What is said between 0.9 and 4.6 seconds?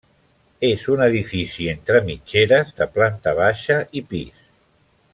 un edifici entre mitgeres, de planta baixa i pis.